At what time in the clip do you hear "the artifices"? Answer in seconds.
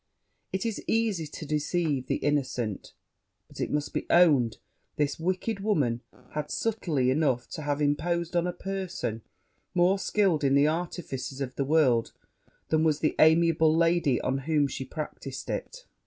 10.55-11.39